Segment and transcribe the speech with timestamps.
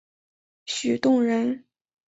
[0.65, 1.65] 许洞人。